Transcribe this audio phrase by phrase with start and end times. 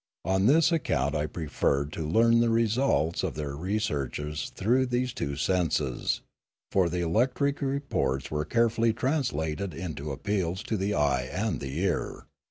[0.25, 5.13] On this account I pre ferred to learn the results of their researches through these
[5.13, 6.21] two senses,
[6.71, 12.25] for the electric reports were carefully translated into appeals to the eye and the ear.